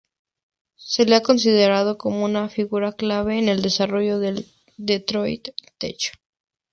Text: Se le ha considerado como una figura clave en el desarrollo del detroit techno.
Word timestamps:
Se 0.77 1.05
le 1.05 1.15
ha 1.15 1.21
considerado 1.21 1.99
como 1.99 2.25
una 2.25 2.49
figura 2.49 2.91
clave 2.91 3.37
en 3.37 3.47
el 3.49 3.61
desarrollo 3.61 4.17
del 4.17 4.47
detroit 4.77 5.49
techno. 5.77 6.19